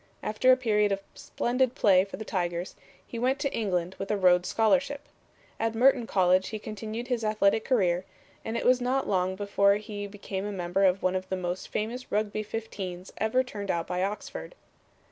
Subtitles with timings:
[0.23, 4.17] After a period of splendid play for the Tigers he went to England with a
[4.17, 5.07] Rhodes Scholarship.
[5.59, 8.03] At Merton College he continued his athletic career,
[8.43, 11.67] and it was not long before he became a member of one of the most
[11.67, 14.55] famous Rugby fifteens ever turned out by Oxford.